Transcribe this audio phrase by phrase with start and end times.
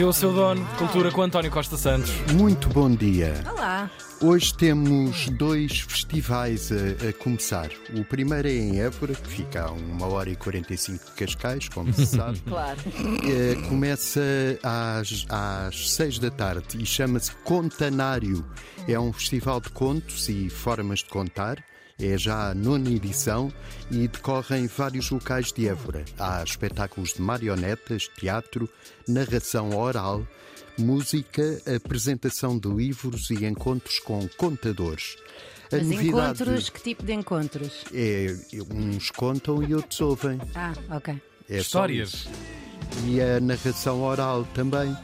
[0.00, 2.10] Apareceu o seu dono de cultura com António Costa Santos.
[2.32, 3.34] Muito bom dia.
[3.52, 3.90] Olá.
[4.18, 7.68] Hoje temos dois festivais a, a começar.
[7.94, 11.92] O primeiro é em Évora, que fica a 1 hora e 45 de Cascais, como
[11.92, 12.40] se sabe.
[12.48, 12.78] Claro.
[13.24, 14.22] Eh, começa
[14.62, 18.42] às, às 6 da tarde e chama-se Contanário.
[18.88, 21.62] É um festival de contos e formas de contar.
[22.00, 23.52] É já a nona edição
[23.90, 26.04] e decorre em vários locais de Évora.
[26.18, 28.68] Há espetáculos de marionetas, teatro,
[29.06, 30.26] narração oral,
[30.78, 35.16] música, apresentação de livros e encontros com contadores.
[35.70, 37.84] A Mas novidade encontros, que tipo de encontros?
[37.92, 38.34] é
[38.74, 40.40] uns contam e outros ouvem.
[40.54, 41.20] Ah, ok.
[41.48, 42.26] É Histórias.
[43.04, 44.96] E a narração oral também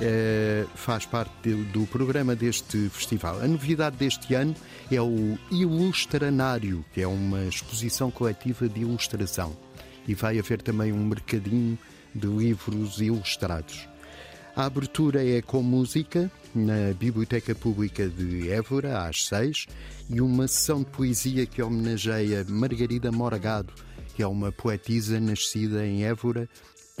[0.00, 3.40] eh, faz parte de- do programa deste festival.
[3.40, 4.54] A novidade deste ano
[4.90, 9.56] é o Ilustranário, que é uma exposição coletiva de ilustração.
[10.08, 11.78] E vai haver também um mercadinho
[12.14, 13.88] de livros ilustrados.
[14.56, 19.66] A abertura é com música na Biblioteca Pública de Évora, às seis,
[20.08, 23.72] e uma sessão de poesia que homenageia Margarida Morgado,
[24.16, 26.48] que é uma poetisa nascida em Évora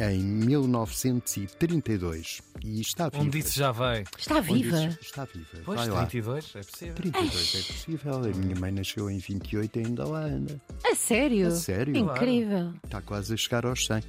[0.00, 2.40] em 1932.
[2.62, 3.22] E está viva.
[3.22, 4.04] Onde disse já veio.
[4.18, 4.86] Está Onde viva.
[4.88, 5.46] disse- Está viva.
[5.64, 6.06] Pois, Vai lá.
[6.06, 6.94] 32, é possível.
[6.94, 8.14] 32 é possível.
[8.16, 10.60] A minha mãe nasceu em 28 e ainda lá anda.
[10.84, 11.48] A sério?
[11.48, 11.96] A sério?
[11.96, 12.72] Incrível.
[12.84, 14.02] Está quase a chegar aos 100.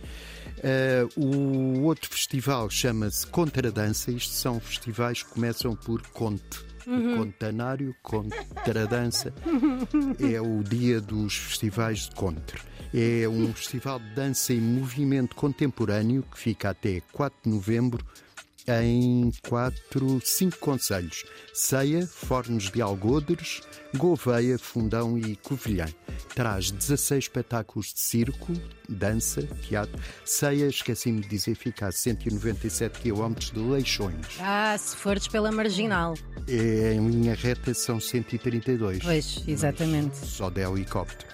[0.64, 4.12] Eh, o outro festival chama-se Contradança.
[4.12, 6.71] Isto são festivais que começam por conte.
[6.88, 7.18] Uhum.
[7.18, 9.34] Contanário, Contradança.
[10.20, 12.60] é o dia dos festivais de contra.
[12.94, 18.06] É um festival de dança e movimento contemporâneo que fica até 4 de novembro
[18.68, 21.24] em quatro, cinco conselhos:
[21.54, 23.62] Ceia, Fornos de Algodres,
[23.96, 25.88] Gouveia, Fundão e Covilhã.
[26.42, 28.52] Traz 16 espetáculos de circo,
[28.90, 30.02] dança, teatro.
[30.26, 34.26] Ceia, esqueci-me de dizer, fica a 197 km de Leixões.
[34.40, 36.16] Ah, se fores pela marginal.
[36.48, 39.04] É, em linha reta são 132.
[39.04, 40.18] Pois, exatamente.
[40.18, 41.30] Só de helicóptero.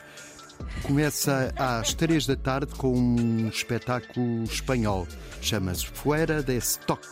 [0.84, 5.08] Começa às 3 da tarde com um espetáculo espanhol.
[5.42, 7.08] Chama-se Fuera de Stock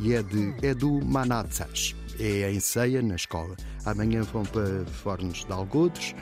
[0.00, 1.96] e é de Edu Manatzas.
[2.20, 3.56] É em ceia na escola.
[3.84, 6.14] Amanhã vão para Fornos de Algodos.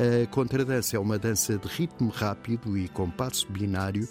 [0.00, 4.08] A contradança é uma dança de ritmo rápido e compasso binário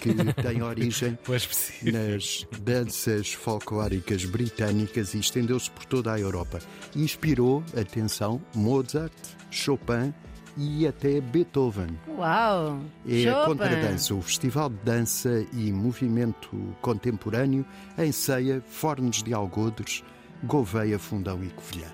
[0.00, 1.92] que tem origem possível.
[1.92, 6.58] nas danças folclóricas britânicas e estendeu-se por toda a Europa.
[6.96, 9.12] Inspirou, atenção, Mozart,
[9.52, 10.12] Chopin
[10.56, 11.96] e até Beethoven.
[12.08, 12.80] Uau!
[13.06, 13.44] É a.
[13.44, 17.64] Contradança, o festival de dança e movimento contemporâneo
[17.96, 20.02] em Ceia, Fornos de Algodres,
[20.42, 21.88] Gouveia, Fundão e Covilhã.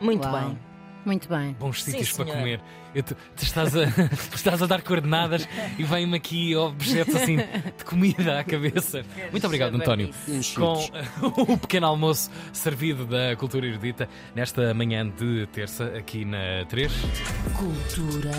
[0.00, 0.40] Muito Uau.
[0.40, 0.58] bem.
[1.08, 1.56] Muito bem.
[1.58, 2.60] Bons Sim, sítios para comer.
[2.94, 3.84] Eu tu estás, a,
[4.34, 5.48] estás a dar coordenadas
[5.78, 9.02] e vem-me aqui objetos assim de comida à cabeça.
[9.30, 10.10] Muito obrigado, António.
[10.54, 10.74] Com
[11.54, 16.92] o pequeno almoço servido da Cultura Erudita nesta manhã de terça aqui na 3.
[17.56, 18.32] Cultura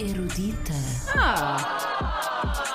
[0.00, 0.74] erudita.
[1.14, 2.64] Ah!